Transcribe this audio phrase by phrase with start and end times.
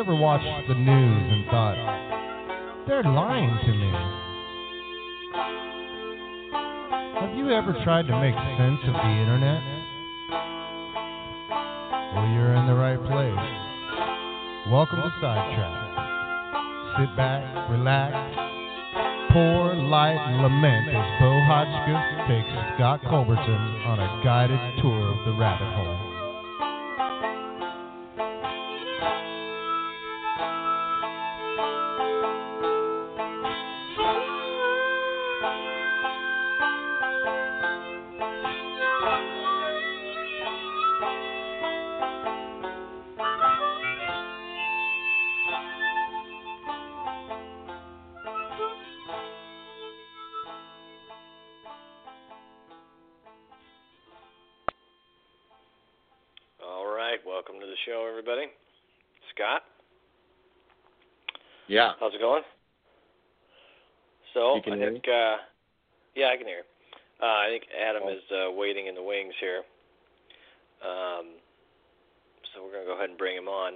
[0.00, 1.76] you ever watched the news and thought,
[2.88, 3.92] they're lying to me?
[7.20, 9.60] Have you ever tried to make sense of the internet?
[12.16, 13.44] Well, you're in the right place.
[14.72, 15.76] Welcome to Sidetrack.
[16.96, 18.16] Sit back, relax,
[19.34, 25.36] pour, light, lament as Bo Hotchkiss takes Scott Culberson on a guided tour of the
[25.38, 25.79] rabbit hole.
[61.70, 61.92] Yeah.
[62.00, 62.42] how's it going?
[64.34, 65.36] So You can I hear think, uh,
[66.16, 66.62] yeah, I can hear.
[67.22, 69.62] Uh, I think Adam is uh, waiting in the wings here.
[70.84, 71.26] Um,
[72.52, 73.74] so we're gonna go ahead and bring him on.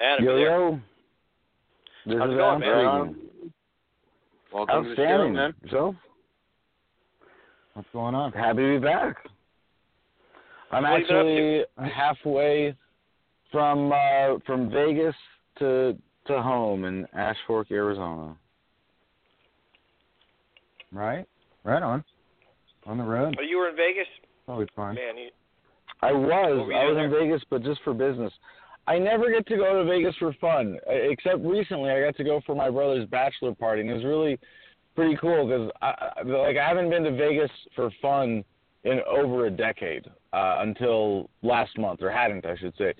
[0.00, 0.58] Adam, Yo you there?
[0.58, 0.80] yo.
[2.06, 3.14] This How's it is going, Adam man?
[3.14, 3.52] speaking.
[4.54, 5.32] Welcome to the show, Outstanding.
[5.34, 5.54] man.
[5.70, 5.96] So
[7.74, 8.32] What's going on?
[8.32, 9.16] happy to be back.
[10.72, 12.74] I'm What have you been actually halfway
[13.52, 15.14] from uh, from Vegas
[15.58, 15.96] to
[16.26, 18.36] to home in Ash Fork, Arizona.
[20.92, 21.26] Right?
[21.64, 22.04] Right on.
[22.86, 23.36] On the road.
[23.38, 24.06] Oh, you were in Vegas,
[24.48, 24.94] Always fun.
[24.94, 25.16] man.
[25.18, 25.28] You,
[26.02, 26.22] I was
[26.58, 27.20] What were you I was in there?
[27.20, 28.32] Vegas, but just for business.
[28.86, 32.40] I never get to go to Vegas for fun, except recently I got to go
[32.46, 34.38] for my brother's bachelor party, and it was really
[34.96, 38.42] pretty cool because I, I- like I haven't been to Vegas for fun
[38.84, 42.94] in over a decade uh, until last month, or hadn't I should say,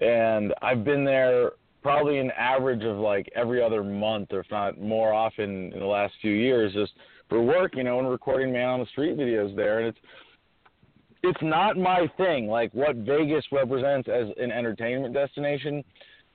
[0.00, 1.52] and I've been there
[1.82, 5.86] probably an average of like every other month, or if not more often in the
[5.86, 6.92] last few years, just
[7.28, 9.98] for work, you know, and recording man on the street videos there, and it's
[11.22, 12.46] it's not my thing.
[12.46, 15.84] Like what Vegas represents as an entertainment destination,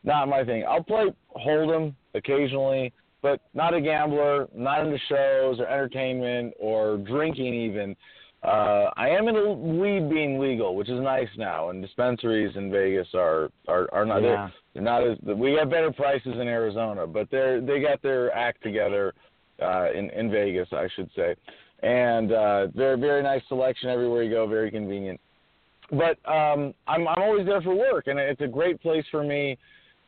[0.03, 0.63] not my thing.
[0.67, 1.05] I'll play
[1.35, 7.95] Hold'em occasionally, but not a gambler, not into shows or entertainment or drinking even.
[8.45, 13.07] Uh, I am into weed being legal, which is nice now, and dispensaries in Vegas
[13.13, 14.50] are are, are not Yeah.
[14.73, 18.61] they're not as we have better prices in Arizona, but they're they got their act
[18.61, 19.13] together
[19.61, 21.35] uh, in in Vegas, I should say
[21.84, 25.19] and uh, very very nice selection everywhere you go, very convenient.
[25.91, 29.57] But um, I'm I'm always there for work, and it's a great place for me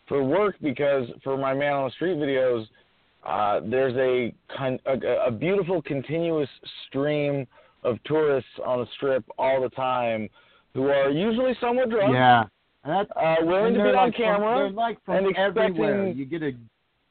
[0.07, 2.65] for work because for my man on the street videos,
[3.25, 6.49] uh, there's a, con- a a beautiful continuous
[6.87, 7.45] stream
[7.87, 10.29] of tourists on the strip all the time
[10.73, 12.43] who are usually somewhat drunk, Yeah.
[12.83, 14.55] And that's uh, willing and to they're be on like from- camera.
[14.59, 16.07] they're like from and everywhere.
[16.07, 16.51] expecting- You get a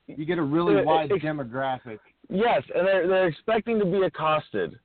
[0.08, 1.98] you get a really Uh, wide ex- demographic.
[2.28, 4.78] Yes, and they're they're expecting to be accosted,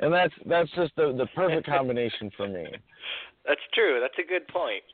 [0.00, 2.66] and that's that's just the the perfect combination for me.
[3.46, 3.98] that's true.
[4.00, 4.84] That's a good point.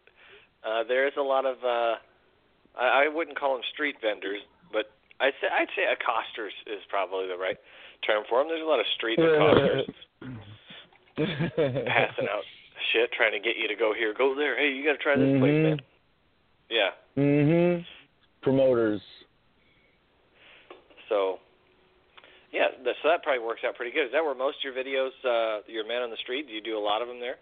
[0.65, 1.95] Uh, there is a lot of uh,
[2.79, 4.41] I, I wouldn't call them street vendors,
[4.73, 4.87] but
[5.21, 7.59] I'd say I'd say accosters is probably the right
[8.05, 8.49] term for them.
[8.49, 9.87] There's a lot of street accosters
[11.17, 12.45] passing out
[12.93, 14.57] shit, trying to get you to go here, go there.
[14.59, 15.62] Hey, you got to try this place, Mhm.
[15.62, 15.81] man.
[16.69, 16.91] Yeah.
[17.17, 17.87] Mhm.
[18.43, 19.01] Promoters.
[21.09, 21.41] So,
[22.53, 24.07] yeah, so that probably works out pretty good.
[24.07, 26.60] Is that where most of your videos, uh, your man on the street, do you
[26.60, 27.37] do a lot of them there?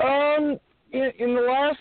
[0.00, 0.58] Um,
[0.92, 1.78] in, in the last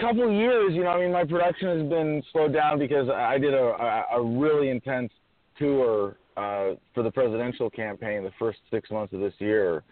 [0.00, 3.34] couple of years, you know, I mean, my production has been slowed down because I
[3.34, 5.12] I did a a, a really intense
[5.58, 9.82] tour uh, for the presidential campaign the first six months of this year.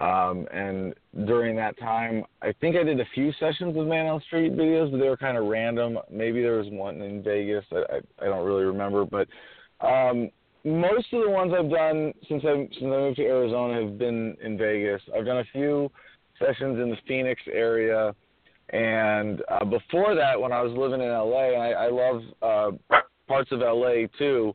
[0.00, 0.94] Um, and
[1.26, 4.56] during that time, I think I did a few sessions of Man on the Street
[4.56, 5.98] videos, but they were kind of random.
[6.10, 7.64] Maybe there was one in Vegas.
[7.70, 9.28] I, I, I don't really remember, but
[9.86, 10.30] um,
[10.64, 14.36] most of the ones I've done since I since I moved to Arizona have been
[14.42, 15.02] in Vegas.
[15.16, 15.90] I've done a few
[16.40, 18.14] sessions in the Phoenix area,
[18.70, 22.96] and uh, before that, when I was living in LA, and I, I love uh,
[23.28, 24.54] parts of LA too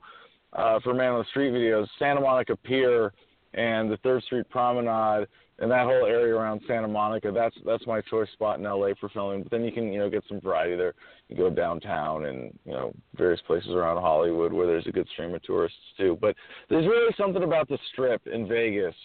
[0.53, 1.87] Uh, for Man on the Street videos.
[1.99, 3.13] Santa Monica Pier
[3.53, 5.27] and the Third Street Promenade
[5.59, 7.31] and that whole area around Santa Monica.
[7.33, 9.43] That's that's my choice spot in LA for filming.
[9.43, 10.93] But then you can you know get some variety there.
[11.27, 15.33] You go downtown and you know various places around Hollywood where there's a good stream
[15.35, 16.17] of tourists too.
[16.21, 16.35] But
[16.69, 18.95] there's really something about the Strip in Vegas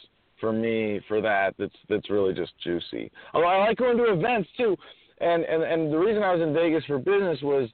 [0.41, 3.11] for me for that that's that's really just juicy.
[3.33, 4.77] Although I like going to events too,
[5.21, 7.69] and and and the reason I was in Vegas for business was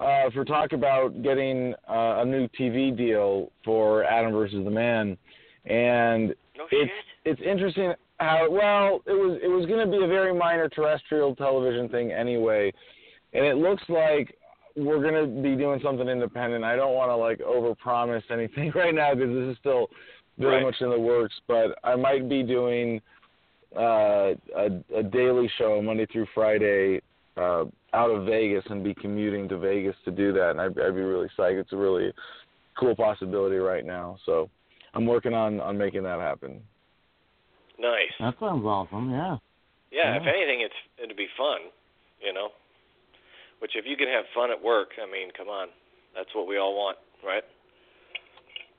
[0.00, 5.16] uh, for talk about getting uh, a new TV deal for Adam versus the Man,
[5.64, 6.92] and No it's
[7.24, 11.34] it's interesting how well it was it was going to be a very minor terrestrial
[11.34, 12.72] television thing anyway,
[13.32, 14.36] and it looks like
[14.76, 16.62] we're going to be doing something independent.
[16.62, 19.88] I don't want to like overpromise anything right now because this is still
[20.38, 20.62] very Right.
[20.64, 23.00] much in the works, but I might be doing
[23.74, 27.00] uh, a, a daily show Monday through Friday
[27.36, 30.94] uh, out of Vegas and be commuting to Vegas to do that, and I'd, I'd
[30.94, 31.60] be really psyched.
[31.60, 32.12] It's a really
[32.78, 34.50] cool possibility right now, so
[34.94, 36.60] I'm working on on making that happen.
[37.78, 38.12] Nice.
[38.20, 39.10] That sounds awesome.
[39.10, 39.36] Yeah.
[39.92, 41.72] Yeah, if anything, it's it'd be fun,
[42.20, 42.48] you know.
[43.60, 45.68] Which if you can have fun at work, I mean, come on,
[46.14, 47.44] that's what we all want, right?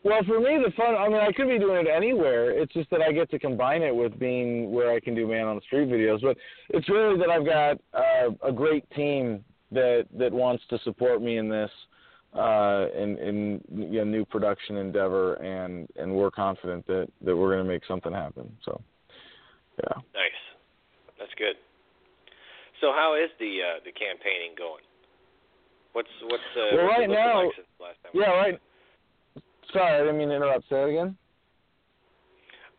[0.04, 0.96] Well, for me, the fun.
[0.96, 2.52] I mean, I could be doing it anywhere.
[2.52, 5.46] It's just that I get to combine it with being where I can do man
[5.48, 6.22] on the street videos.
[6.22, 6.38] But
[6.70, 11.38] it's really that I've got uh, a great team that that wants to support me
[11.38, 11.72] in this
[12.34, 17.54] uh, in in you know, new production endeavor, and and we're confident that that we're
[17.54, 18.56] going to make something happen.
[18.64, 18.80] So,
[19.84, 19.98] yeah.
[20.14, 20.40] Nice.
[21.20, 21.56] That's good.
[22.80, 24.84] So how is the uh, the campaigning going?
[25.94, 28.12] What's what's uh, Well, right looking now- like since the last time?
[28.14, 28.30] Yeah.
[28.30, 28.60] Right.
[29.74, 30.64] Sorry, I didn't mean to interrupt.
[30.70, 31.18] Say that again.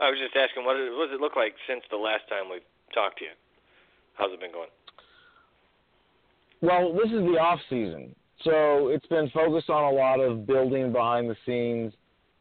[0.00, 2.50] I was just asking, what, it, what does it look like since the last time
[2.50, 2.61] we
[2.94, 3.31] talked to you?
[4.14, 4.69] How's it been going?
[6.61, 10.93] Well, this is the off season, so it's been focused on a lot of building
[10.93, 11.93] behind the scenes,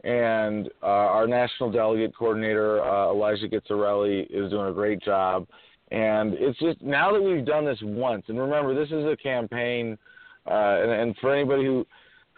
[0.04, 5.48] and uh, our national delegate coordinator uh, Elijah Gitzarelli is doing a great job.
[5.92, 9.98] And it's just now that we've done this once, and remember, this is a campaign,
[10.46, 11.86] uh, and, and for anybody who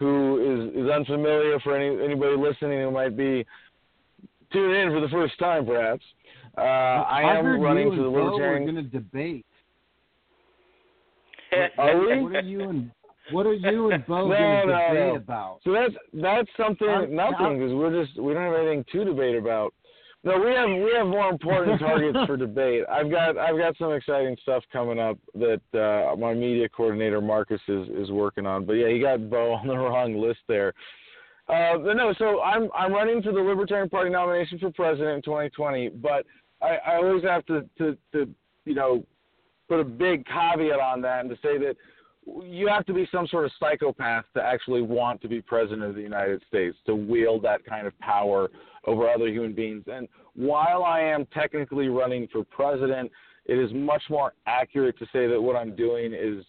[0.00, 3.46] who is, is unfamiliar, for any anybody listening who might be
[4.52, 6.02] tuning in for the first time, perhaps,
[6.58, 8.64] uh, I am heard running for the Bo Libertarian.
[8.64, 9.46] We're going to debate.
[11.78, 12.22] Are we?
[12.22, 12.90] What are you and
[13.30, 15.14] What are you and Bo No, going to no, debate no.
[15.16, 15.60] about?
[15.64, 19.36] So that's that's something I'm- nothing because we're just we don't have anything to debate
[19.36, 19.74] about.
[20.22, 22.84] No, we have we have more important targets for debate.
[22.90, 27.60] I've got I've got some exciting stuff coming up that uh, my media coordinator Marcus
[27.68, 28.66] is is working on.
[28.66, 30.74] But yeah, he got Bo on the wrong list there.
[31.48, 35.22] Uh, but no, so I'm I'm running for the Libertarian Party nomination for president in
[35.22, 35.88] 2020.
[35.88, 36.26] But
[36.60, 38.28] I, I always have to, to to
[38.66, 39.02] you know
[39.68, 41.76] put a big caveat on that and to say that
[42.44, 45.94] you have to be some sort of psychopath to actually want to be president of
[45.94, 48.48] the United States, to wield that kind of power
[48.86, 49.84] over other human beings.
[49.86, 53.10] And while I am technically running for president,
[53.46, 56.44] it is much more accurate to say that what I'm doing is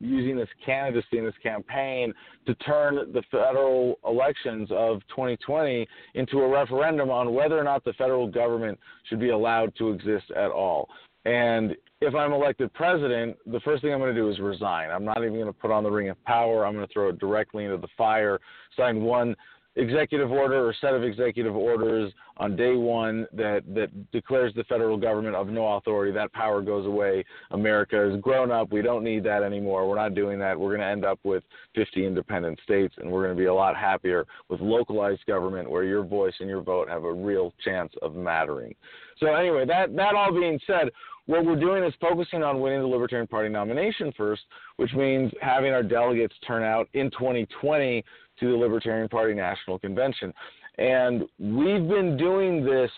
[0.00, 2.12] using this candidacy and this campaign
[2.46, 7.92] to turn the federal elections of 2020 into a referendum on whether or not the
[7.94, 8.78] federal government
[9.08, 10.88] should be allowed to exist at all.
[11.24, 14.90] And if I'm elected president, the first thing I'm going to do is resign.
[14.90, 16.66] I'm not even going to put on the ring of power.
[16.66, 18.40] I'm going to throw it directly into the fire,
[18.76, 19.34] sign one
[19.76, 24.96] executive order or set of executive orders on day one that, that declares the federal
[24.96, 26.12] government of no authority.
[26.12, 27.24] That power goes away.
[27.50, 28.70] America has grown up.
[28.72, 29.88] We don't need that anymore.
[29.88, 30.58] We're not doing that.
[30.58, 31.42] We're going to end up with
[31.74, 35.84] 50 independent states, and we're going to be a lot happier with localized government where
[35.84, 38.74] your voice and your vote have a real chance of mattering.
[39.18, 40.90] So anyway, that, that all being said,
[41.26, 44.42] what we're doing is focusing on winning the Libertarian Party nomination first,
[44.76, 48.04] which means having our delegates turn out in 2020
[48.40, 50.32] to the Libertarian Party National Convention.
[50.76, 52.90] And we've been doing this,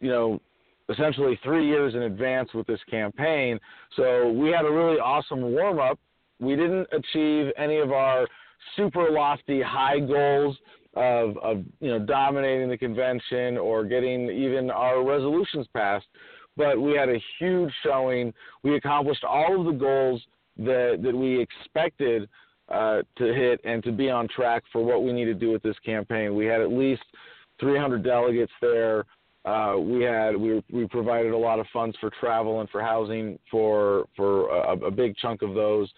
[0.00, 0.40] you know,
[0.88, 3.58] essentially three years in advance with this campaign.
[3.96, 5.98] So we had a really awesome warm up.
[6.40, 8.26] We didn't achieve any of our
[8.76, 10.56] super lofty high goals
[10.96, 16.06] of, of you know dominating the convention or getting even our resolutions passed
[16.56, 18.32] but we had a huge showing.
[18.62, 20.22] We accomplished all of the goals
[20.58, 22.28] that that we expected
[22.68, 25.62] uh, to hit and to be on track for what we need to do with
[25.62, 26.34] this campaign.
[26.34, 27.02] We had at least
[27.60, 29.04] 300 delegates there.
[29.44, 33.38] Uh, we had we we provided a lot of funds for travel and for housing
[33.50, 35.90] for for a, a big chunk of those.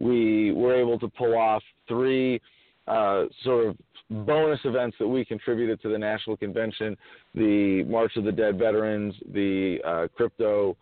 [0.00, 2.40] We were able to pull off three
[2.88, 3.76] uh, sort of
[4.10, 6.96] bonus events that we contributed to the national convention:
[7.34, 10.76] the March of the Dead Veterans, the uh, crypto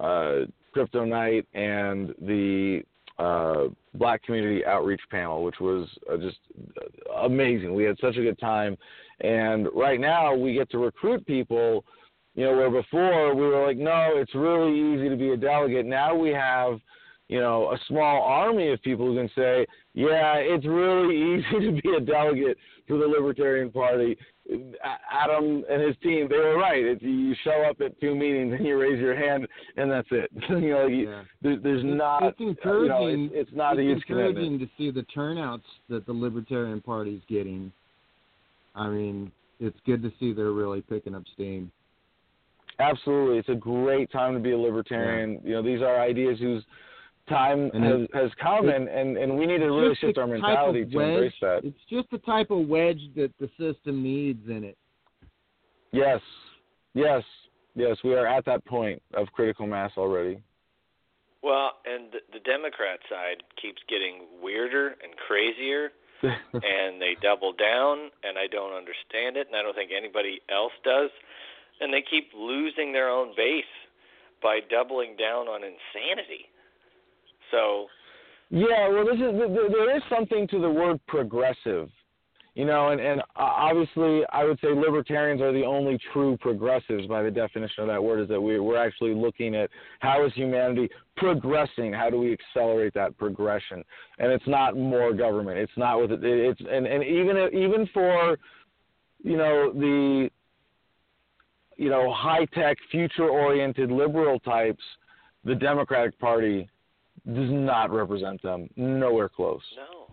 [0.00, 0.40] uh,
[0.72, 2.82] crypto night, and the
[3.18, 6.38] uh, Black Community Outreach Panel, which was uh, just
[7.22, 7.74] amazing.
[7.74, 8.76] We had such a good time,
[9.20, 11.84] and right now we get to recruit people.
[12.34, 15.86] You know, where before we were like, no, it's really easy to be a delegate.
[15.86, 16.78] Now we have
[17.28, 21.80] you know, a small army of people who can say, yeah, it's really easy to
[21.82, 22.56] be a delegate
[22.86, 24.16] for the Libertarian Party.
[25.12, 26.82] Adam and his team, they were right.
[26.82, 30.30] It's, you show up at two meetings and you raise your hand, and that's it.
[30.48, 31.22] you know, you, Yeah.
[31.42, 33.24] there, there's not, it's you know, encouraging.
[33.34, 34.60] it's, it's not a it's huge encouraging commitment.
[34.62, 37.70] to see the turnouts that the Libertarian Party is getting.
[38.74, 39.30] I mean,
[39.60, 41.70] it's good to see they're really picking up steam.
[42.78, 45.40] Absolutely, it's a great time to be a libertarian.
[45.44, 46.62] You know, these are ideas whose
[47.28, 50.26] time And has it- has come, and, and and we need to really shift our
[50.26, 51.64] mentality to wedge- embrace that.
[51.64, 54.76] It's just the type of wedge that the system needs in it.
[55.92, 56.20] Yes,
[56.94, 57.22] yes,
[57.74, 57.96] yes.
[58.04, 60.42] We are at that point of critical mass already.
[61.42, 65.92] Well, and the, the Democrat side keeps getting weirder and crazier,
[66.22, 70.72] and they double down, and I don't understand it, and I don't think anybody else
[70.84, 71.10] does,
[71.80, 73.64] and they keep losing their own base
[74.42, 76.46] by doubling down on insanity.
[77.50, 77.86] So,
[78.50, 79.38] Yeah, well, this is
[79.72, 81.90] there is something to the word progressive,
[82.54, 87.22] you know, and and obviously I would say libertarians are the only true progressives by
[87.22, 88.20] the definition of that word.
[88.22, 89.68] Is that we we're actually looking at
[90.00, 91.92] how is humanity progressing?
[91.92, 93.84] How do we accelerate that progression?
[94.18, 95.58] And it's not more government.
[95.58, 96.20] It's not with it.
[96.22, 98.38] It's and and even even for,
[99.22, 100.30] you know, the
[101.76, 104.82] you know high tech future oriented liberal types,
[105.44, 106.68] the Democratic Party
[107.34, 108.68] does not represent them.
[108.76, 109.62] Nowhere close.
[109.76, 110.06] no,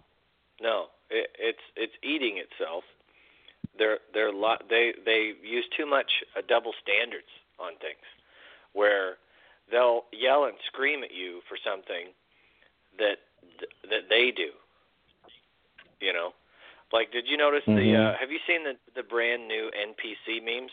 [0.62, 2.84] no, it, it's it's eating itself.
[3.78, 7.28] They're they're lo- they they use too much uh, double standards
[7.60, 8.04] on things,
[8.74, 9.16] where
[9.72, 12.08] they'll yell and scream at you for something
[13.00, 13.18] that
[13.90, 14.50] that they do.
[16.02, 16.34] You know,
[16.94, 17.72] like did you notice the?
[17.74, 18.14] Mhm.
[18.14, 20.72] Uh, have you seen the the brand new NPC memes?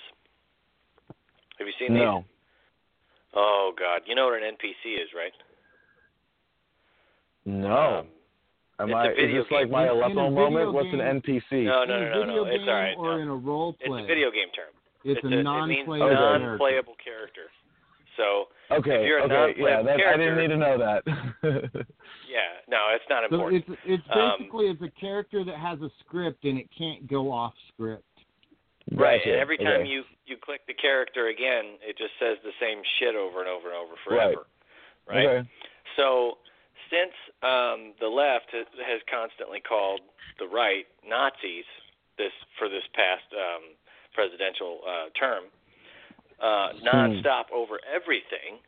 [1.58, 2.18] Have you seen No.
[2.18, 2.26] these?
[3.34, 5.32] Oh God, you know what an NPC is, right?
[7.44, 7.98] No.
[7.98, 8.06] Um,
[8.78, 9.10] Am it's a I?
[9.10, 10.72] Is video this like my In a Aleppo video moment?
[10.72, 11.64] What's an NPC?
[11.64, 12.44] no, no, in no, no, video no.
[12.50, 12.94] It's game all right.
[12.96, 13.22] or no.
[13.22, 14.72] in a role It's a video game term.
[15.04, 16.38] It's, It's a a, non-playable means character.
[16.48, 17.46] non-playable character.
[18.16, 19.02] So Okay.
[19.02, 19.34] If you're a okay.
[19.60, 19.82] Yeah.
[19.82, 21.02] non-playable That, I didn't need to know that.
[22.30, 23.64] yeah, no, it's not So important.
[23.68, 27.30] it's it's Um, basically it's a character that has a script and it can't go
[27.32, 28.04] off script.
[28.94, 29.32] right, Gotcha.
[29.32, 29.88] and every time Okay.
[29.88, 33.68] you you click the character again, it just says the same shit over and over
[33.68, 34.46] and over forever.
[35.06, 35.26] Right.
[35.26, 35.48] Okay.
[35.96, 36.38] So
[36.92, 40.00] since um, the left has, constantly called
[40.38, 41.64] the right Nazis
[42.18, 43.72] this for this past um,
[44.12, 45.44] presidential uh, term,
[46.36, 48.60] uh, nonstop over everything.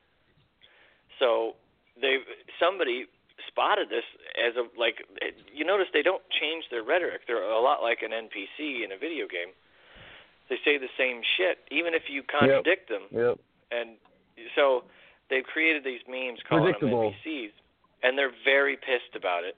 [1.21, 1.53] So
[2.01, 2.25] they
[2.59, 3.05] somebody
[3.47, 4.05] spotted this
[4.41, 5.05] as a like
[5.53, 7.29] you notice they don't change their rhetoric.
[7.29, 9.53] They're a lot like an NPC in a video game.
[10.49, 13.39] They say the same shit even if you contradict them Yep.
[13.71, 13.97] and
[14.57, 14.85] so
[15.31, 17.11] they've created these memes calling Predictable.
[17.11, 17.53] them NPCs,
[18.05, 19.57] and they're very pissed about it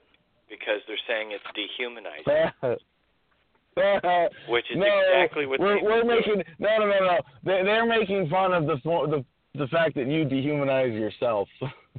[0.49, 2.51] because they're saying it's dehumanizing,
[4.49, 7.85] which is no, exactly what we're, they we're making no no no no they, they're
[7.85, 9.23] making fun of the the
[9.53, 11.47] the fact that you dehumanize yourself.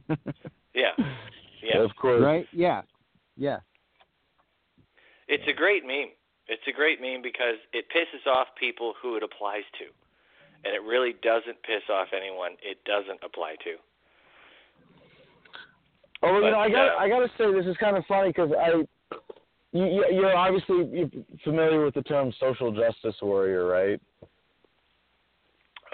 [0.79, 0.95] Yeah,
[1.63, 1.83] yeah.
[1.83, 2.23] Of course.
[2.23, 2.47] Right?
[2.53, 2.83] Yeah.
[3.37, 3.59] Yeah.
[5.27, 6.15] It's a great meme.
[6.47, 9.87] It's a great meme because it pisses off people who it applies to,
[10.65, 13.77] and it really doesn't piss off anyone it doesn't apply to.
[16.23, 17.97] Oh, well, you But, know, I got uh, I got to say this is kind
[17.97, 18.87] of funny because I, you,
[19.85, 21.11] you- you're obviously you're
[21.45, 24.01] familiar with the term social justice warrior, right?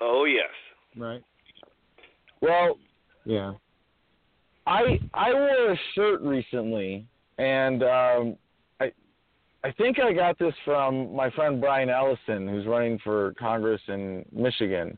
[0.00, 0.50] Oh yes.
[0.97, 1.23] Right.
[2.40, 2.78] Well,
[3.25, 3.52] Yeah.
[4.66, 8.37] I I wore a shirt recently, and um,
[8.81, 8.90] I
[9.62, 14.25] I think I got this from my friend Brian Ellison, who's running for Congress in
[14.33, 14.97] Michigan,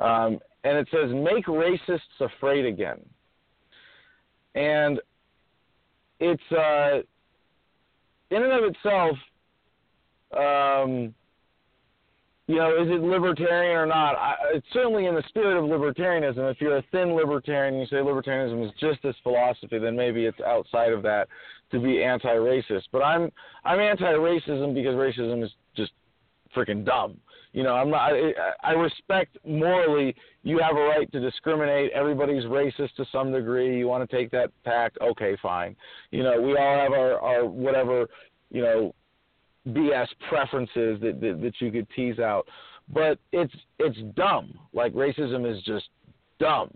[0.00, 3.00] um, and it says "Make racists afraid again,"
[4.54, 5.00] and
[6.20, 7.00] it's uh,
[8.30, 9.16] in and of itself.
[10.36, 11.14] Um,
[12.48, 14.16] you know, is it libertarian or not?
[14.16, 16.50] I, it's certainly in the spirit of libertarianism.
[16.50, 20.26] If you're a thin libertarian, and you say libertarianism is just this philosophy, then maybe
[20.26, 21.28] it's outside of that
[21.70, 22.84] to be anti-racist.
[22.90, 23.30] But I'm
[23.64, 25.92] I'm anti-racism because racism is just
[26.54, 27.16] freaking dumb.
[27.52, 28.12] You know, I'm not.
[28.12, 28.32] I,
[28.62, 30.14] I respect morally.
[30.42, 31.92] You have a right to discriminate.
[31.92, 33.78] Everybody's racist to some degree.
[33.78, 34.96] You want to take that tact?
[35.02, 35.76] Okay, fine.
[36.10, 38.06] You know, we all have our our whatever.
[38.50, 38.94] You know,
[39.68, 42.46] BS preferences that, that that you could tease out,
[42.92, 44.58] but it's it's dumb.
[44.72, 45.88] Like racism is just
[46.38, 46.70] dumb,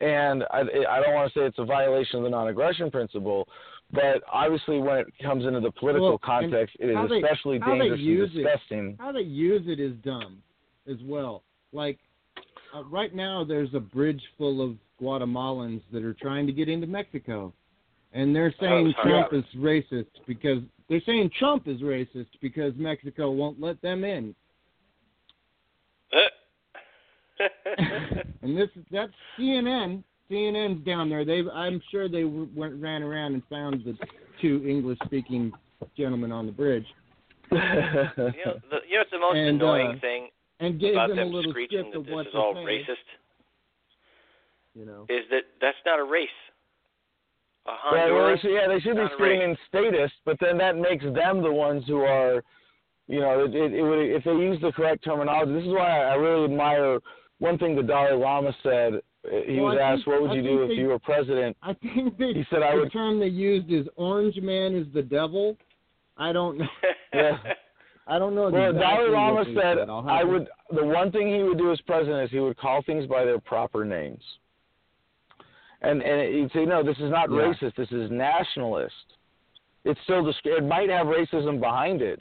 [0.00, 3.48] and I, I don't want to say it's a violation of the non-aggression principle,
[3.92, 7.72] but obviously when it comes into the political Well, context, it is they- especially how
[7.72, 8.96] they dangerous use and it- disgusting.
[8.98, 10.42] How they use it is dumb,
[10.90, 11.42] as well.
[11.72, 11.98] Like
[12.74, 16.86] uh, right now, there's a bridge full of Guatemalans that are trying to get into
[16.86, 17.52] Mexico,
[18.12, 23.30] and they're saying Oh, Trump is racist because they're saying Trump is racist because Mexico
[23.30, 24.34] won't let them in.
[28.42, 30.02] And this that's CNN.
[30.30, 31.24] CNN's down there.
[31.24, 33.96] They I'm sure they went ran around and found the
[34.40, 35.52] two English-speaking
[35.96, 36.86] gentlemen on the bridge
[37.52, 37.64] you know,
[38.16, 40.28] the, you know what's the most And, annoying uh, thing
[40.58, 42.60] and gave about them a little screeching that of this what is to all say.
[42.60, 43.06] racist
[44.74, 45.06] You know.
[45.08, 46.28] is that that's not a race.
[47.66, 51.04] A Right, well, they should, yeah, they should be screaming statist, but then that makes
[51.04, 52.42] them the ones who are,
[53.08, 55.52] you know, it, it, it would if they use the correct terminology.
[55.52, 56.98] This is why I really admire
[57.38, 58.94] one thing the Dalai Lama said.
[59.46, 61.56] He Well, was asked, think- "What would I you do if they- you were president?"
[61.62, 64.86] I think they, He said, "I the would." term they used is "orange man is
[64.92, 65.56] the devil."
[66.16, 66.68] I don't know.
[67.14, 67.38] Yeah.
[68.08, 68.48] I don't know.
[68.50, 71.72] Well, exactly Dalai Lama said, I'll "I to- would." The one thing he would do
[71.72, 74.22] as president is he would call things by their proper names.
[75.82, 77.38] And and he'd say, "No, this is not Yeah.
[77.38, 77.74] racist.
[77.74, 78.94] This is nationalist.
[79.84, 82.20] It's still disc- it might have racism behind it,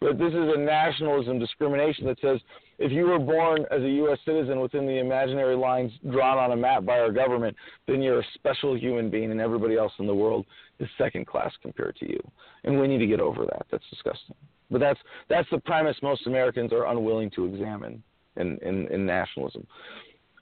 [0.00, 2.40] but this is a nationalism discrimination that says
[2.78, 4.18] if you were born as a U.S.
[4.24, 7.54] citizen within the imaginary lines drawn on a map by our government,
[7.86, 10.46] then you're a special human being, and everybody else in the world
[10.78, 12.18] is second class compared to you.
[12.64, 13.66] And we need to get over that.
[13.70, 14.36] That's disgusting.
[14.70, 18.02] But that's that's the premise most Americans are unwilling to examine
[18.36, 19.66] in in, in nationalism.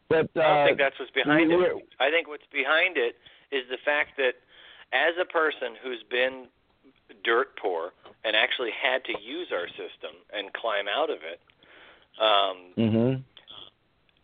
[0.09, 1.59] But uh, I don't think that's what's behind it.
[1.99, 3.17] I think what's behind it
[3.51, 4.35] is the fact that
[4.93, 6.47] as a person who's been
[7.25, 7.93] dirt poor
[8.25, 11.41] and actually had to use our system and climb out of it,
[12.21, 13.23] um, Mhm.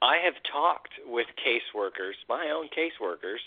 [0.02, 3.40] I have talked with caseworkers, my own caseworkers,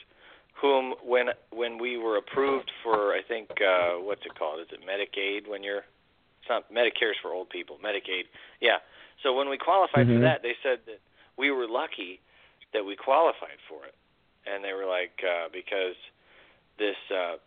[0.54, 4.60] whom when when we were approved for I think uh what's it called?
[4.60, 5.86] Is it Medicaid when you're
[6.42, 8.26] it's not Medicare's for old people, Medicaid.
[8.60, 8.80] Yeah.
[9.22, 10.22] So when we qualified for Mhm.
[10.22, 11.00] that, they said that
[11.36, 12.22] we were lucky
[12.74, 13.96] that we qualified for it.
[14.46, 15.96] And they were like uh because
[16.78, 17.38] this uh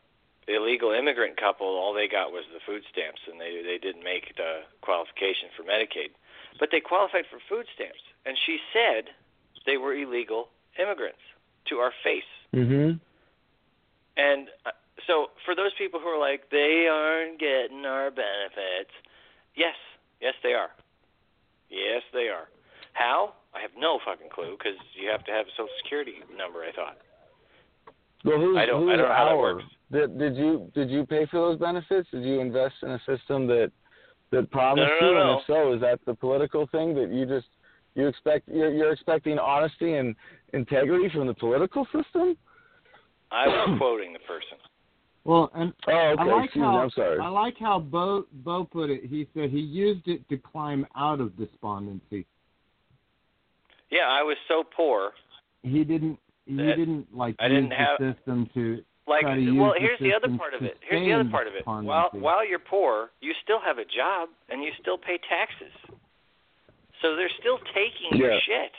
[0.55, 4.37] illegal immigrant couple all they got was the food stamps and they they didn't make
[4.37, 6.11] the qualification for Medicaid.
[6.59, 8.01] But they qualified for food stamps.
[8.27, 9.11] And she said
[9.67, 11.23] they were illegal immigrants
[11.69, 12.29] to our face.
[12.55, 13.01] Mhm.
[14.17, 14.73] And uh,
[15.07, 18.93] so for those people who are like they aren't getting our benefits,
[19.55, 19.77] yes,
[20.21, 20.71] yes they are.
[21.71, 22.49] Yes they are.
[22.93, 23.35] How?
[23.55, 26.63] I have no fucking clue because you have to have a social security number.
[26.63, 26.99] I thought.
[28.24, 29.38] Well, who's, I don't- I don't know how that our?
[29.38, 29.64] works.
[29.92, 32.09] Did, did you did you pay for those benefits?
[32.12, 33.72] Did you invest in a system that
[34.30, 35.14] that promised no, you?
[35.14, 35.30] no.
[35.33, 37.48] And if so, is that the political thing that you just
[37.96, 40.14] you expect you're, you're expecting honesty and
[40.52, 42.37] integrity from the political system?
[43.33, 44.59] I was quoting the person.
[45.24, 46.22] Well, and Oh, okay.
[46.22, 46.78] I like Excuse how me.
[46.78, 47.18] I'm sorry.
[47.20, 49.04] I like how Bo Bo put it.
[49.06, 52.26] He said he used it to climb out of despondency.
[53.90, 55.11] Yeah, I was so poor.
[55.62, 56.18] He didn't.
[56.51, 58.85] He That- didn't like I use didn't the system to.
[59.07, 60.79] Like, Try to use well, the here's the other part of it.
[60.83, 61.67] Here's the other part of it.
[61.67, 65.73] While while you're poor, you still have a job and you still pay taxes.
[67.03, 68.73] So they're still taking your shit.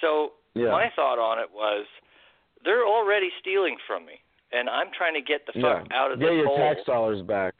[0.00, 0.70] So Yeah.
[0.70, 1.86] my thought on it was,
[2.64, 4.20] they're already stealing from me,
[4.52, 5.96] and I'm trying to get the fuck yeah.
[5.98, 6.56] out of Get this your hole.
[6.58, 7.54] tax dollars back.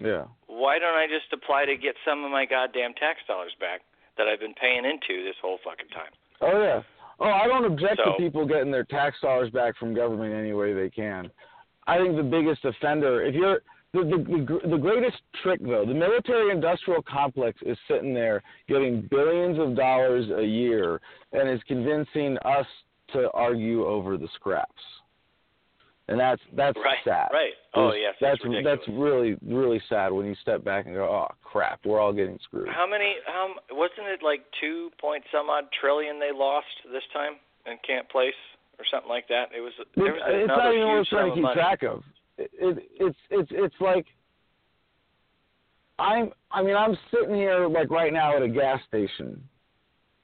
[0.00, 0.26] Yeah.
[0.46, 3.82] Why don't I just apply to get some of my goddamn tax dollars back
[4.16, 6.12] that I've been paying into this whole fucking time?
[6.42, 6.82] Oh yeah.
[7.20, 10.72] Oh, I don't object to people getting their tax dollars back from government any way
[10.72, 11.30] they can.
[11.86, 13.60] I think the biggest offender, if you're
[13.94, 19.58] the, the the the greatest trick though, the military-industrial complex is sitting there getting billions
[19.58, 21.00] of dollars a year
[21.32, 22.66] and is convincing us
[23.14, 24.82] to argue over the scraps,
[26.08, 26.98] and that's that's Right.
[27.04, 27.28] sad.
[27.32, 27.52] Right.
[27.74, 28.78] Oh yes, that's ridiculous.
[28.86, 32.38] that's really really sad when you step back and go, oh crap, we're all getting
[32.42, 32.68] screwed.
[32.68, 33.16] How many?
[33.26, 37.34] How wasn't it like two point some odd trillion they lost this time
[37.66, 38.34] in Camp Place
[38.78, 39.50] or something like that?
[39.56, 41.54] It was there was it's not even worth trying to keep money.
[41.54, 42.02] track of.
[42.38, 44.06] It, it, it's it's it's like
[45.98, 46.30] I'm.
[46.50, 49.42] I mean, I'm sitting here like right now at a gas station,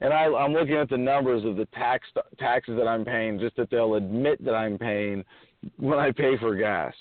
[0.00, 2.06] and I, I'm looking at the numbers of the tax
[2.38, 5.24] taxes that I'm paying, just that they'll admit that I'm paying
[5.76, 6.94] when I pay for gas,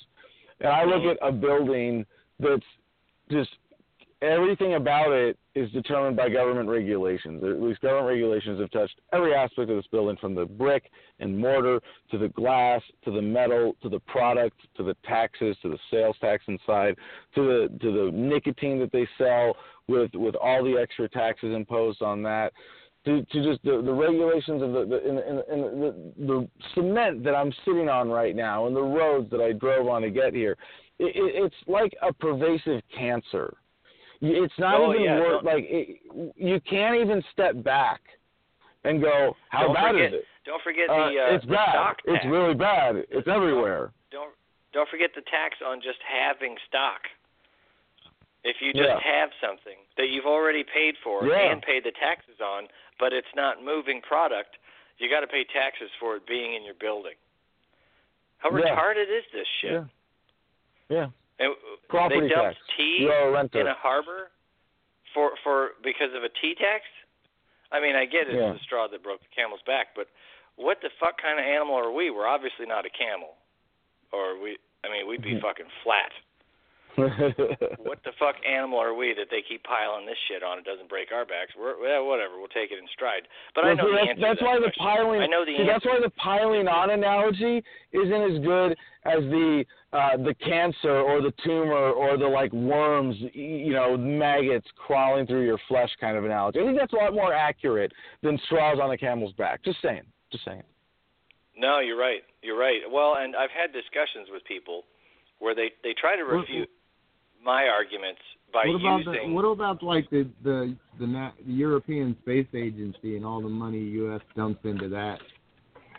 [0.59, 2.05] and I look at a building
[2.39, 2.63] that's
[3.31, 3.49] just
[4.21, 7.43] everything about it is determined by government regulations.
[7.43, 11.37] At least government regulations have touched every aspect of this building, from the brick and
[11.37, 11.79] mortar
[12.11, 16.15] to the glass to the metal to the product to the taxes to the sales
[16.21, 16.95] tax inside
[17.35, 19.55] to the to the nicotine that they sell
[19.87, 22.53] with with all the extra taxes imposed on that.
[23.05, 27.23] To, to just the, the regulations of the the, in, in, in the the cement
[27.23, 30.33] that I'm sitting on right now and the roads that I drove on to get
[30.33, 30.55] here.
[30.99, 33.53] It, it, it's like a pervasive cancer.
[34.21, 35.99] It's not Oh, even yeah, worth like it,
[36.37, 37.99] you can't even step back
[38.85, 40.25] and go, how Don't bad forget- is it?
[40.45, 41.69] Don't forget Uh, the uh, it's bad.
[41.71, 42.95] stock It's really bad.
[43.09, 43.91] It's everywhere.
[44.11, 44.31] don't
[44.73, 47.01] don't forget the tax on just having stock.
[48.43, 48.99] If you just Yeah.
[48.99, 51.51] have something that you've already paid for Yeah.
[51.51, 52.67] and paid the taxes on,
[52.99, 54.57] but it's not moving product,
[54.97, 57.15] you got to pay taxes for it being in your building.
[58.37, 58.75] How Yeah.
[58.75, 59.71] retarded is this shit?
[59.71, 59.85] Yeah.
[60.89, 61.07] Yeah.
[61.39, 61.55] And
[61.89, 62.77] Property they dumped tax.
[62.77, 64.29] tea a in a harbor
[65.13, 66.85] for for because of a tea tax.
[67.71, 68.53] I mean, I get it's Yeah.
[68.53, 70.07] the straw that broke the camel's back, but
[70.55, 72.11] what the fuck kind of animal are we?
[72.11, 73.35] We're obviously not a camel,
[74.11, 74.57] or we.
[74.83, 75.41] I mean, we'd be Mhm.
[75.41, 76.11] fucking flat.
[76.95, 80.59] What the fuck animal are we that they keep piling this shit on?
[80.59, 81.51] It doesn't break our backs.
[81.57, 82.37] We're well, whatever.
[82.37, 83.23] We'll take it in stride.
[83.55, 84.21] But I know see, the that's, answer.
[84.21, 85.21] that's why the piling.
[85.21, 85.73] I know the see, answer.
[85.73, 91.21] that's why the piling on analogy isn't as good as the uh, the cancer or
[91.21, 96.25] the tumor or the like worms, you know, maggots crawling through your flesh kind of
[96.25, 96.59] analogy.
[96.59, 99.63] I think that's a lot more accurate than straws on a camel's back.
[99.63, 100.03] Just saying.
[100.31, 100.63] Just saying.
[101.57, 102.21] No, you're right.
[102.41, 102.81] You're right.
[102.89, 104.83] Well, and I've had discussions with people
[105.39, 106.69] where they they try to refute
[107.43, 109.33] my arguments by what about the, using.
[109.33, 113.79] what about like the the the, Na- the European Space Agency and all the money
[113.79, 114.21] U.S.
[114.35, 115.17] dumps into that?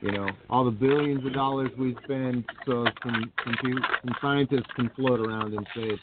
[0.00, 4.70] You know, all the billions of dollars we spend so some some, pe- some scientists
[4.76, 5.98] can float around in space.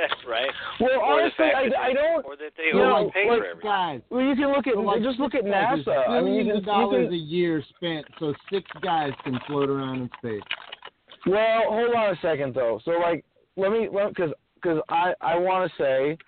[0.28, 0.48] right?
[0.80, 2.24] Well, Or honestly, fact I, that I don't.
[2.24, 3.70] Or that they you know, overpay like, for everything.
[3.70, 5.84] Guys, Well, you can look at so like just look at guys, NASA.
[5.84, 9.12] there's I mean, you can, of you dollars can a year spent so six guys
[9.24, 10.42] can float around in space.
[11.26, 12.80] Well, hold on a second though.
[12.84, 13.24] So like,
[13.60, 16.18] let me because because I I want to say,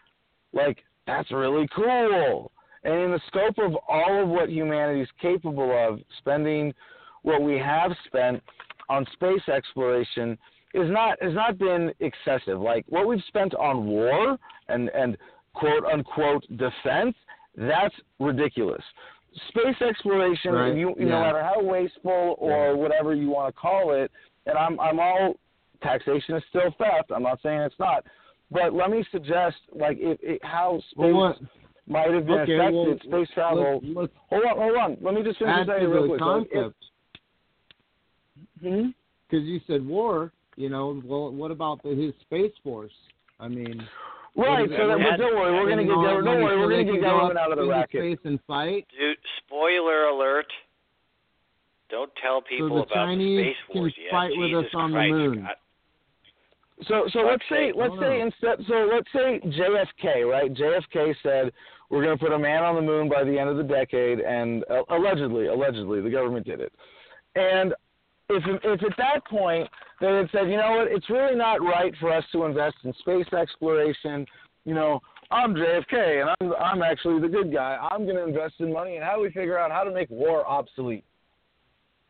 [0.53, 2.53] like that's really cool.
[2.85, 6.75] And in the scope of all of what humanity is capable of, spending
[7.23, 8.43] what we have spent
[8.89, 10.37] on space exploration
[10.75, 12.61] is not has not been excessive.
[12.61, 14.37] Like what we've spent on war
[14.69, 15.17] and and
[15.55, 17.15] quote unquote defense,
[17.57, 18.83] that's ridiculous.
[19.49, 21.21] Space exploration, Right, you, no yeah.
[21.21, 24.11] matter how wasteful or whatever you want to call it,
[24.47, 25.35] and I'm I'm all
[25.83, 27.11] taxation is still theft.
[27.15, 28.05] I'm not saying it's not,
[28.51, 31.37] but let me suggest like it, it, how space Well, what?
[31.87, 33.03] might have been Okay, affected.
[33.11, 33.81] well, space travel.
[33.83, 34.97] Let's, let's hold on, hold on.
[35.01, 36.21] Let me just finish add saying real quick.
[36.21, 36.73] So if-
[38.61, 38.89] hmm?
[39.29, 40.33] because you said war.
[40.57, 42.93] You know, well, what about the, his space force?
[43.41, 43.89] I mean,
[44.37, 44.69] Right.
[44.69, 46.25] So that, is but don't worry, we're gonna get that government.
[46.25, 48.01] Don't worry, we're gonna can get go government up out of the racket.
[48.01, 48.87] Space and fight.
[48.99, 50.47] Dude, spoiler alert.
[51.91, 54.11] Don't tell people the about Chinese the space can wars yet.
[54.11, 55.49] fight with Jesus us on the Christ, moon.
[56.89, 60.53] So so let's say let's say instead so let's say JFK right?
[60.53, 61.53] JFK said
[61.91, 64.21] we're going to put a man on the moon by the end of the decade
[64.21, 66.73] and uh, allegedly allegedly the government did it.
[67.35, 67.75] And
[68.29, 69.69] if if at that point
[70.01, 70.89] they had said you know what?
[70.89, 74.27] It's really not right for us to invest in space exploration.
[74.65, 77.79] You know I'm JFK and I'm I'm actually the good guy.
[77.91, 80.11] I'm going to invest in money and how do we figure out how to make
[80.11, 81.05] war obsolete.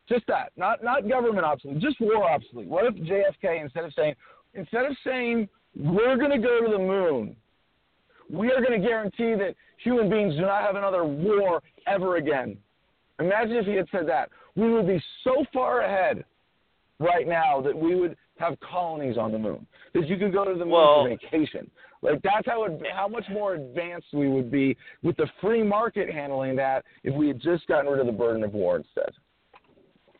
[0.09, 2.67] Just that, not not government obsolete, just war obsolete.
[2.67, 4.15] What if JFK instead of saying
[4.53, 7.35] instead of saying we're going to go to the moon,
[8.29, 12.57] we are going to guarantee that human beings do not have another war ever again.
[13.19, 14.29] Imagine if he had said that.
[14.55, 16.23] We would be so far ahead
[16.99, 19.65] right now that we would have colonies on the moon.
[19.93, 21.69] That you could go to the moon Well- for vacation.
[22.01, 26.13] Like that's how it, how much more advanced we would be with the free market
[26.13, 29.13] handling that if we had just gotten rid of the burden of war instead.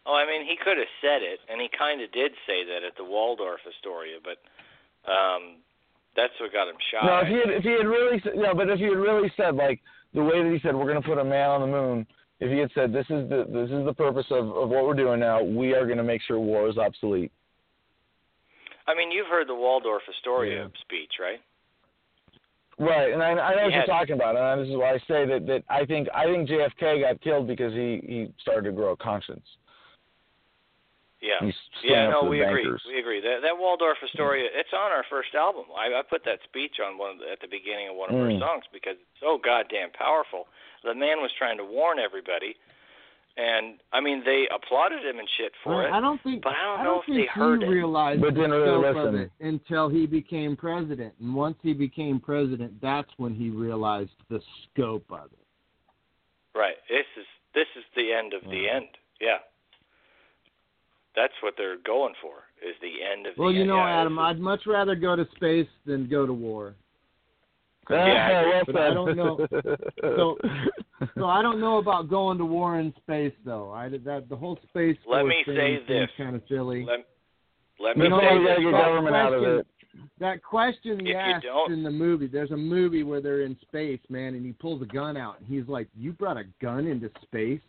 [0.05, 2.83] Oh, I mean, he could have said it, and he kind of did say that
[2.83, 4.35] at the Waldorf Astoria, but
[5.09, 5.63] um,
[6.15, 7.05] that's what got him shot.
[7.05, 9.55] No, if he had, if he had really, no, but if he had really said
[9.55, 9.79] like
[10.13, 12.07] the way that he said we're going to put a man on the moon,
[12.39, 14.93] if he had said this is the this is the purpose of of what we're
[14.93, 17.31] doing now, we are going to make sure war is obsolete.
[18.87, 20.81] I mean, you've heard the Waldorf Astoria Yeah.
[20.81, 21.39] speech, right?
[22.79, 24.97] Right, and I, I know He what you're talking about, and this is why I
[25.07, 28.71] say that that I think I think JFK got killed because he he started to
[28.71, 29.45] grow a conscience.
[31.23, 31.39] Yeah.
[31.39, 31.55] He's
[31.87, 32.63] Yeah, no, up to we agree.
[32.67, 32.83] bankers.
[32.85, 33.21] We agree.
[33.23, 35.65] That that Waldorf Astoria, it's on our first album.
[35.71, 38.15] I, I put that speech on one of the, at the beginning of one of
[38.19, 38.35] Mm.
[38.35, 40.47] our songs because it's so goddamn powerful.
[40.83, 42.57] The man was trying to warn everybody,
[43.39, 45.91] and I mean they applauded him and shit for I, it.
[45.95, 46.43] I don't think.
[46.43, 47.71] but I don't I know don't if think they heard he it.
[47.71, 49.21] realized But the didn't really scope of listen.
[49.23, 51.13] it until he became president.
[51.23, 55.39] And once he became president, that's when he realized the scope of it.
[56.53, 56.75] Right.
[56.89, 58.75] This is this is the end of the Mm.
[58.75, 58.87] end.
[59.21, 59.37] Yeah.
[61.15, 62.43] That's what they're going for.
[62.67, 64.95] Is the end of Well, the Well, you know, yeah, Adam, is- I'd much rather
[64.95, 66.75] go to space than go to war.
[67.89, 68.93] Ah, yeah, well but I said.
[68.93, 69.47] don't know.
[70.01, 70.37] So,
[71.17, 73.71] so I don't know about going to war in space, though.
[73.71, 74.95] I that the whole space.
[75.05, 76.09] Let me thing say this.
[76.17, 76.85] kind of silly.
[76.85, 76.99] Let,
[77.79, 78.71] let me You know, say we this.
[78.71, 79.67] government out of question- it.
[80.23, 82.27] That question If he asked in the movie.
[82.27, 85.47] There's a movie where they're in space, man, and he pulls a gun out, and
[85.49, 87.59] he's like, "You brought a gun into space?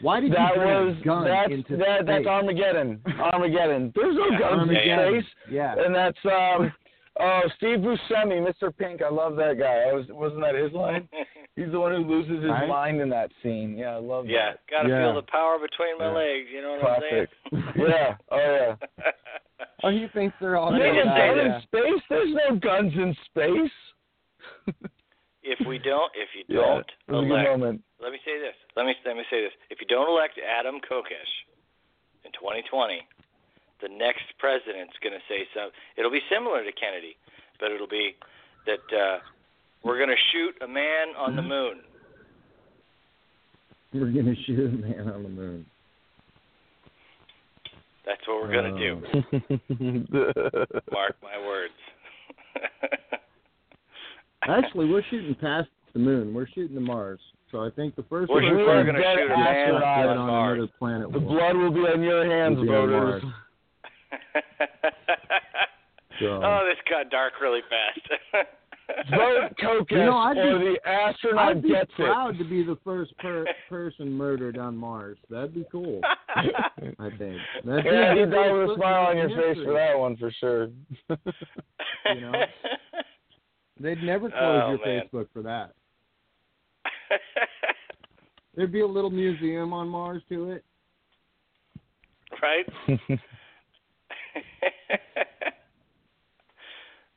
[0.00, 3.00] Why did That you bring was a gun that's into that, space?" that's Armageddon.
[3.18, 3.92] Armageddon.
[3.96, 5.74] There's no Yeah, guns in space, Yeah.
[5.84, 6.72] and that's um
[7.18, 8.70] oh Steve Buscemi, Mr.
[8.76, 9.02] Pink.
[9.02, 9.88] I love that guy.
[9.90, 11.08] I was wasn't that his line?
[11.56, 12.68] He's the one who loses his Right?
[12.68, 13.76] mind in that scene.
[13.76, 14.30] Yeah, I love that.
[14.32, 14.60] yeah, that.
[14.70, 15.02] gotta Yeah.
[15.06, 16.12] feel the power between my Yeah.
[16.12, 16.46] legs.
[16.54, 17.28] You know what Classic.
[17.52, 17.88] I'm saying?
[17.90, 18.16] yeah.
[18.30, 18.76] Oh yeah.
[19.58, 19.70] saying?
[19.82, 21.56] Oh, he thinks they're all You Let me have say gun yeah.
[21.56, 22.02] in space?
[22.10, 23.76] There's no guns in space.
[25.42, 27.82] if we don't, if you yeah, don't it was a elect, moment.
[28.00, 28.54] let me say this.
[28.76, 29.52] Let me let me say this.
[29.70, 31.32] If you don't elect Adam Kokesh
[32.24, 33.00] in 2020,
[33.82, 35.74] the next president's going to say something.
[35.96, 37.16] It'll be similar to Kennedy,
[37.60, 38.16] but it'll be
[38.66, 39.18] that uh,
[39.84, 41.82] we're going to shoot a man on the moon.
[43.92, 45.66] We're gonna shoot a man on the moon.
[48.06, 48.92] That's what we're going to do.
[50.16, 51.74] Uh, Mark my words.
[54.48, 56.32] Actually, we're shooting past the moon.
[56.32, 57.18] We're shooting to Mars.
[57.50, 60.26] So I think the first We're- person we're gonna shoot a astronauts man on on
[60.26, 60.58] Mars.
[60.58, 61.12] another planet.
[61.12, 61.34] the will.
[61.34, 63.22] blood will be on your hands, Will be on voters.
[66.20, 68.46] So- oh, this got dark really fast.
[69.10, 72.62] Vote Kokesh You know, I'd or be- the astronaut I'd be gets proud to be
[72.64, 75.18] the first per- person murdered on Mars.
[75.28, 76.00] That'd be cool.
[76.98, 77.36] I think.
[77.64, 80.30] That'd Yeah, you good die with a smile on your face for that one for
[80.38, 80.68] sure.
[82.14, 82.32] You know?
[83.80, 85.02] They'd never close Oh, your man.
[85.12, 85.72] Facebook for that.
[88.54, 90.64] There'd be a little museum on Mars to it.
[92.40, 92.64] right?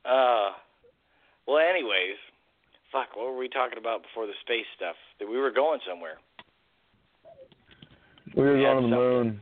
[0.06, 0.52] uh,
[1.48, 2.18] well, anyways,
[2.92, 3.16] fuck.
[3.16, 4.96] What were we talking about before the space stuff?
[5.20, 6.18] That we were going somewhere.
[8.40, 9.00] We were We going to the something.
[9.00, 9.42] moon.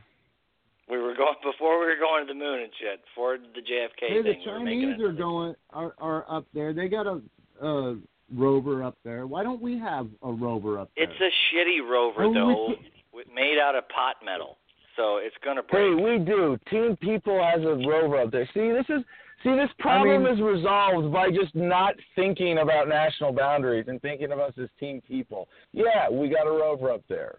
[0.90, 3.00] We were going before we were going to the moon and shit.
[3.04, 4.42] Before the JFK Hey, the thing.
[4.44, 6.72] we were Chinese it- are going are are up there.
[6.72, 7.20] They got a
[7.62, 7.94] uh,
[8.34, 9.26] rover up there.
[9.26, 11.04] Why don't we have a rover up there?
[11.04, 12.78] It's a shitty rover Oh, though, put-
[13.12, 14.56] with made out of pot metal.
[14.96, 16.58] So it's gonna Hey, we do.
[16.70, 18.48] Team People has a rover up there.
[18.54, 19.04] See, this is
[19.44, 24.32] see this problem mean- is resolved by just not thinking about national boundaries and thinking
[24.32, 25.48] of us as Team People.
[25.72, 27.38] Yeah, we got a rover up there.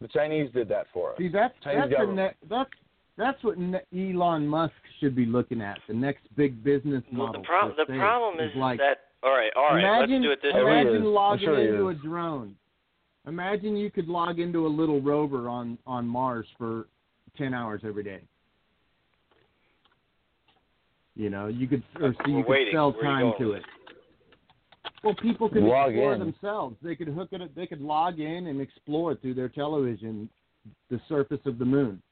[0.00, 1.18] The Chinese did that for us.
[1.18, 2.70] See, that's Chinese that's, the ne- that's
[3.18, 5.78] that's what ne- Elon Musk should be looking at.
[5.88, 7.42] The next big business well, model.
[7.42, 8.98] the, pro- the problem is like that.
[9.22, 9.80] All right, all right.
[9.80, 10.80] imagine let's do it this way.
[10.80, 12.56] imagine logging sure into a drone.
[13.26, 16.86] Imagine you could log into a little rover on on Mars for
[17.36, 18.22] ten hours every day.
[21.14, 22.72] You know, you could or so you We're could waiting.
[22.72, 23.62] sell Where time to it.
[25.02, 26.20] Well, people could Log explore in.
[26.20, 26.76] themselves.
[26.82, 27.54] They could hook it.
[27.54, 30.28] They could log in and explore through their television
[30.90, 32.02] the surface of the moon.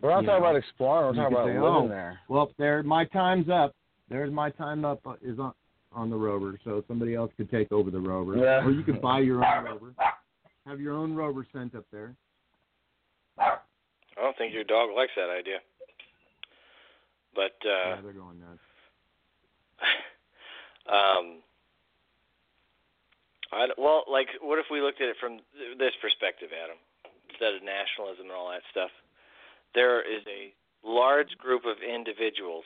[0.00, 1.16] We're not you talking know, about exploring.
[1.16, 2.18] We're you talking about say, living oh, there.
[2.28, 3.74] Well, there, my time's up.
[4.08, 5.52] There's my time up uh, is on
[5.92, 8.64] on the rover, so somebody else could take over the rover, Yeah.
[8.64, 9.94] or you could buy your own rover,
[10.66, 12.14] have your own rover sent up there.
[13.38, 13.56] I
[14.16, 15.58] don't think your dog likes that idea.
[17.34, 18.58] But uh yeah, they're going nuts.
[20.92, 21.42] um
[23.52, 25.38] I well, like what if we looked at it from
[25.78, 26.78] this perspective, Adam?
[27.30, 28.90] Instead of nationalism and all that stuff.
[29.74, 30.54] There is a
[30.86, 32.64] large group of individuals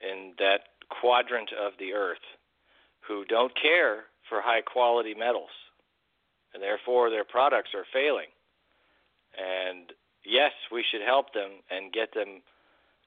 [0.00, 2.24] in that quadrant of the earth
[3.06, 5.50] who don't care for high quality metals
[6.54, 8.28] and therefore their products are failing.
[9.36, 9.92] And
[10.24, 12.42] yes, we should help them and get them,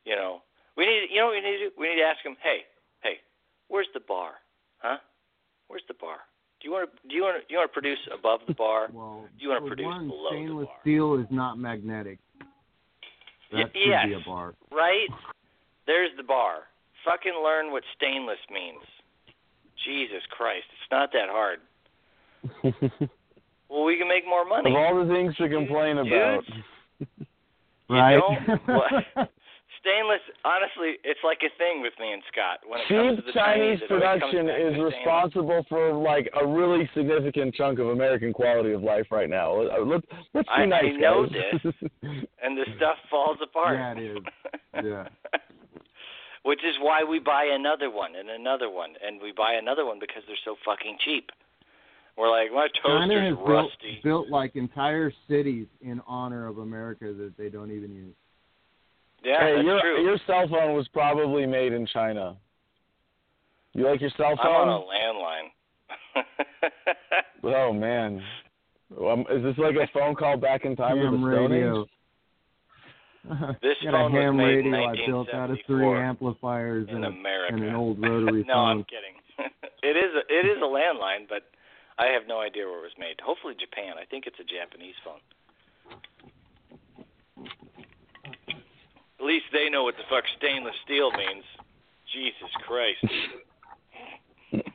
[0.05, 0.41] you know,
[0.77, 1.71] we need you know what we need to do?
[1.77, 2.65] We need to ask them, "Hey,
[3.01, 3.21] hey,
[3.67, 4.41] where's the bar?
[4.79, 4.97] Huh?
[5.67, 6.19] Where's the bar?
[6.61, 8.53] Do you want to do you want to do you want to produce above the
[8.53, 8.87] bar?
[8.93, 10.77] Well, You wanna produce one, below the stainless bar.
[10.81, 12.19] steel is not magnetic.
[12.41, 14.05] Y- That should yes.
[14.07, 14.53] be a bar.
[14.71, 15.07] Right?
[15.87, 16.63] There's the bar.
[17.05, 18.81] Fucking learn what stainless means.
[19.85, 21.59] Jesus Christ, it's not that hard.
[23.67, 24.69] Well, we can make more money.
[24.69, 26.43] Of all the things to complain Dudes, about.
[27.19, 27.25] You
[27.89, 28.15] Right.
[28.19, 29.29] don't- what-
[29.85, 32.57] Stainless, honestly, it's like a thing with me and Scott.
[32.65, 34.93] When it comes to Cheap the Chinese it always comes production is stainless.
[34.97, 39.61] responsible for like a really significant chunk of American quality of life right now.
[39.61, 41.61] Uh, Let's let's be I- I know guys.
[42.41, 43.77] and the stuff falls apart.
[43.77, 44.23] Yeah, it is.
[44.83, 45.07] Yeah.
[46.43, 49.97] Which is why we buy another one and another one, and we buy another one
[49.99, 51.29] because they're so fucking cheap.
[52.17, 53.99] We're like, my China toaster's has built, rusty.
[54.03, 58.13] built like entire cities in honor of America that they don't even use.
[59.25, 60.03] Yeah, hey, that's your true.
[60.03, 62.37] your cell phone was probably made in China.
[63.73, 64.45] You like your cell phone?
[64.45, 64.69] I'm phone?
[64.69, 66.23] on a landline.
[67.43, 68.21] Oh man,
[69.01, 71.81] um, is this like a phone call back in time to the ham Stone radio.
[71.85, 71.89] Age?
[73.63, 76.05] This Got phone a was ham made in radio I built out of three 1974
[76.05, 77.55] amplifiers in and, America.
[77.55, 78.77] and an old rotary no, phone.
[78.77, 79.17] I'm kidding.
[79.81, 81.49] it is a, it is a landline, but
[81.97, 83.17] I have no idea where it was made.
[83.25, 83.95] Hopefully Japan.
[83.99, 85.17] I think it's a Japanese phone.
[89.19, 91.43] At least they know what the fuck stainless steel means.
[92.13, 93.03] Jesus Christ.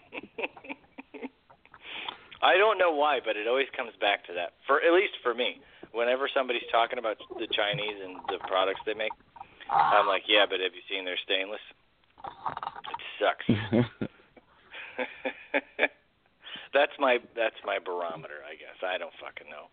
[2.43, 4.55] I don't know why, but it always comes back to that.
[4.67, 5.61] For at least for me,
[5.93, 9.13] whenever somebody's talking about the Chinese and the products they make,
[9.71, 11.61] I'm like, yeah, but have you seen their stainless?
[12.91, 13.47] It sucks.
[16.75, 18.77] that's my that's my barometer, I guess.
[18.83, 19.69] I don't fucking know.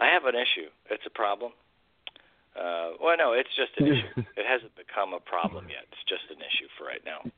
[0.00, 0.70] I have an issue.
[0.90, 1.52] It's a problem.
[2.60, 4.22] Uh, well, no, it's just an issue.
[4.36, 5.84] It hasn't become a problem yet.
[5.90, 7.30] It's just an issue for right now.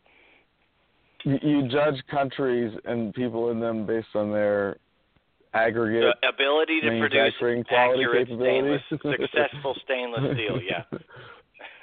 [1.25, 4.79] you, you judge countries and people in them based on their
[5.55, 10.61] aggregate The ability to produce manufacturing quality accurate stainless, successful stainless steel.
[10.61, 10.99] Yeah.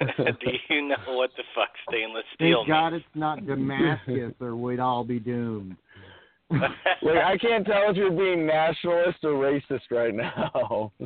[0.00, 3.04] Do you know what the fuck stainless steel Thank God means?
[3.06, 5.76] it's not Damascus, or we'd all be doomed.
[7.02, 10.92] Like I can't tell if you're being nationalist or racist right now.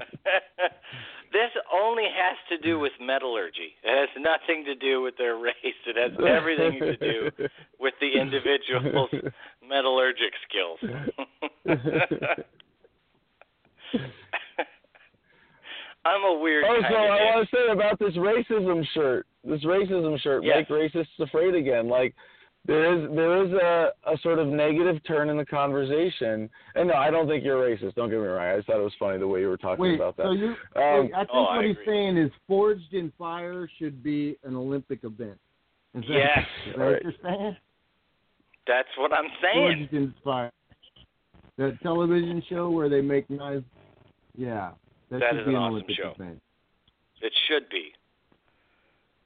[1.34, 3.74] this only has to do with metallurgy.
[3.82, 5.54] It has nothing to do with their race.
[5.86, 7.30] It has everything to do
[7.80, 9.10] with the individual's
[9.68, 10.78] metallurgic skills.
[16.06, 19.26] I'm a weird Oh, so I want to say about this racism shirt.
[19.42, 20.66] This racism shirt, Yes.
[20.68, 21.88] make racists afraid again.
[21.88, 22.14] Like
[22.66, 26.48] there is there is a a sort of negative turn in the conversation.
[26.74, 27.94] And no, I don't think you're racist.
[27.94, 28.38] Don't get me wrong.
[28.46, 30.24] I just thought it was funny the way you were talking Wait, about that.
[30.24, 30.48] so you?
[30.48, 34.36] Um, wait, I think Oh, what I he's saying is forged in fire should be
[34.44, 35.38] an Olympic event.
[35.94, 36.38] Is that, Yes.
[36.66, 36.92] is that Right.
[36.92, 37.56] what you're saying?
[38.66, 39.88] That's what I'm saying.
[39.88, 40.50] Forged in fire.
[41.58, 43.64] That television show where they make knives.
[44.36, 44.72] Yeah,
[45.10, 46.10] that, That should is be an an awesome Olympic show.
[46.18, 46.42] event.
[47.20, 47.92] It should be.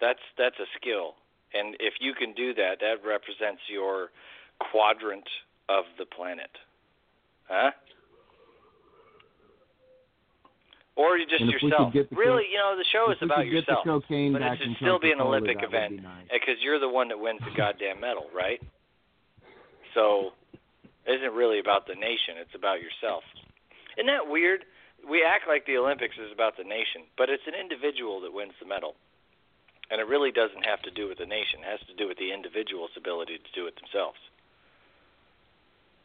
[0.01, 1.15] That's that's a skill,
[1.55, 4.11] and if you can do that, that represents your
[4.59, 5.27] quadrant
[5.69, 6.51] of the planet,
[7.49, 7.71] huh?
[10.97, 11.93] Or you just And if we yourself.
[11.93, 14.77] could get the really, co- you know, the show is about yourself, but it should
[14.83, 16.27] still be an Olympic event be nice.
[16.31, 18.59] Eh, because you're the one that wins the goddamn medal, right?
[19.95, 20.35] So,
[21.07, 23.23] it isn't really about the nation; it's about yourself.
[23.97, 24.67] Isn't that weird?
[25.09, 28.53] We act like the Olympics is about the nation, but it's an individual that wins
[28.59, 28.97] the medal.
[29.91, 31.61] And it really doesn't have to do with the nation.
[31.61, 34.19] It has to do with the individual's ability to do it themselves.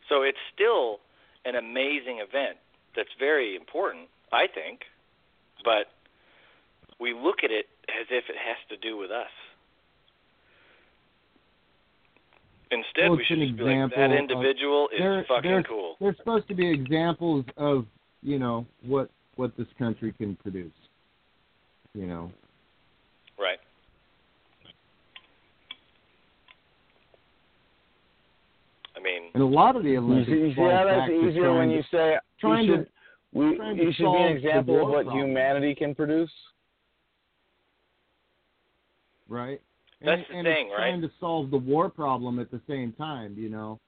[0.08, 1.00] So it's still
[1.46, 2.58] an amazing event
[2.96, 4.82] that's very important, I think,
[5.65, 5.91] but
[7.00, 9.32] we look at it as if it has to do with us.
[12.72, 15.65] Instead, Well, we should just be like, that example of- individual is There- fucking there's-
[15.67, 15.98] cool.
[16.00, 17.86] There's supposed to be examples of
[18.22, 20.72] you know what what this country can produce.
[21.93, 22.32] You know,
[23.38, 23.60] Right.
[28.93, 30.30] I mean, and a lot of the You Olympics.
[30.30, 32.88] see, you see falls how that's easier when to- you say trying you to-
[33.34, 35.26] we, trying to should be an example of what problem.
[35.28, 36.32] humanity can produce.
[39.30, 39.60] right?
[40.02, 40.89] That's and, the and thing, it's right?
[40.89, 43.80] Trying to solve the war problem at the same time, you know.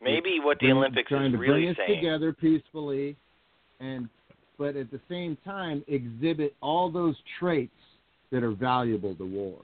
[0.00, 1.96] maybe what the Bring- Olympics trying is to really bring us saying.
[2.00, 3.16] together peacefully,
[3.80, 4.08] and
[4.58, 7.72] but at the same time exhibit all those traits
[8.30, 9.56] that are valuable to war.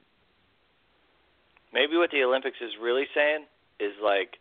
[1.72, 3.44] Maybe what the Olympics is really saying
[3.80, 4.36] is like,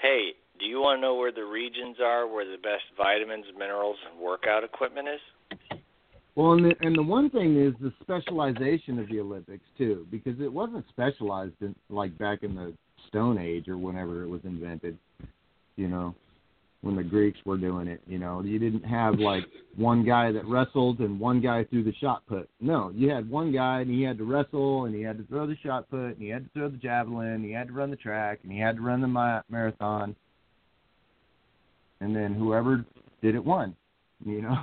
[0.00, 3.96] hey, do you want to know where the regions are where the best vitamins, minerals,
[4.10, 5.78] and workout equipment is?
[6.34, 10.40] Well, and the, and the one thing is the specialization of the Olympics too, because
[10.40, 12.72] it wasn't specialized in like back in the
[13.08, 14.96] Stone Age or whenever it was invented.
[15.76, 16.14] You know,
[16.82, 19.44] when the Greeks were doing it, you know, you didn't have like
[19.76, 22.48] one guy that wrestled and one guy threw the shot put.
[22.60, 25.46] No, you had one guy and he had to wrestle and he had to throw
[25.46, 27.90] the shot put and he had to throw the javelin, and he had to run
[27.90, 30.16] the track and he had to run the ma- marathon.
[32.00, 32.84] And then whoever
[33.22, 33.76] did it won.
[34.26, 34.56] You know.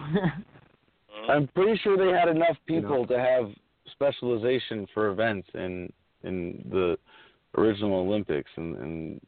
[1.30, 3.16] I'm pretty sure they had enough You people know.
[3.16, 3.50] to have
[3.92, 5.92] specialization for events in
[6.24, 6.98] in the
[7.58, 9.22] original Olympics, and, and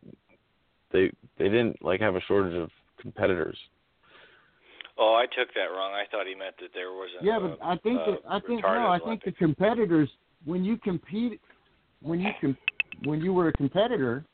[0.92, 2.70] they they didn't like have a shortage of
[3.02, 3.58] competitors.
[4.98, 5.94] Oh, I took that wrong.
[5.94, 7.24] I thought he meant that there wasn't.
[7.24, 10.10] Yeah, but I think that I think no, retarded I think the competitors
[10.46, 11.42] when you compete
[12.02, 12.58] when you com-
[13.06, 14.26] when you were a competitor,